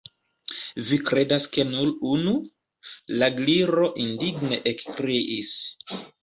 "Vi 0.85 0.97
kredas 1.09 1.45
ke 1.57 1.65
nur 1.73 1.91
unu?" 2.13 2.33
la 3.19 3.29
Gliro 3.37 3.91
indigne 4.07 4.61
ekkriis. 4.73 5.55